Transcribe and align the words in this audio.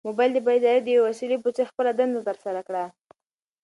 موبایل 0.07 0.31
د 0.33 0.39
بیدارۍ 0.47 0.79
د 0.83 0.87
یوې 0.95 1.03
وسیلې 1.09 1.37
په 1.43 1.49
څېر 1.55 1.65
خپله 1.71 1.91
دنده 1.99 2.21
ترسره 2.29 2.61
کړه. 2.67 2.83